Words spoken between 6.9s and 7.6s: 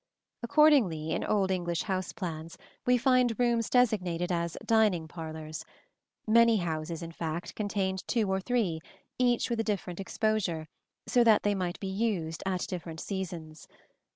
in fact,